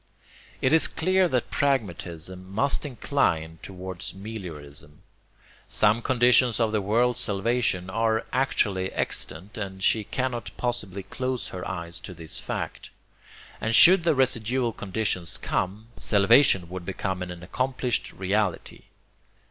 It 0.63 0.73
is 0.73 0.87
clear 0.87 1.27
that 1.27 1.51
pragmatism 1.51 2.51
must 2.51 2.87
incline 2.87 3.59
towards 3.61 4.13
meliorism. 4.15 5.03
Some 5.67 6.01
conditions 6.01 6.59
of 6.59 6.71
the 6.71 6.81
world's 6.81 7.19
salvation 7.19 7.87
are 7.87 8.25
actually 8.33 8.91
extant, 8.93 9.59
and 9.59 9.83
she 9.83 10.03
cannot 10.03 10.49
possibly 10.57 11.03
close 11.03 11.49
her 11.49 11.67
eyes 11.67 11.99
to 11.99 12.15
this 12.15 12.39
fact: 12.39 12.89
and 13.61 13.75
should 13.75 14.03
the 14.03 14.15
residual 14.15 14.73
conditions 14.73 15.37
come, 15.37 15.89
salvation 15.97 16.67
would 16.67 16.83
become 16.83 17.21
an 17.21 17.43
accomplished 17.43 18.11
reality. 18.11 18.85